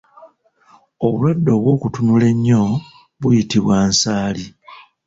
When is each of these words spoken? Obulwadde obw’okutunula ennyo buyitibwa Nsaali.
Obulwadde 1.05 1.49
obw’okutunula 1.57 2.25
ennyo 2.33 2.61
buyitibwa 3.19 3.75
Nsaali. 3.89 4.45